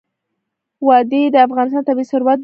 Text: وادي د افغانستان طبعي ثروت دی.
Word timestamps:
وادي 0.87 1.21
د 1.33 1.37
افغانستان 1.47 1.83
طبعي 1.87 2.05
ثروت 2.11 2.37
دی. 2.39 2.39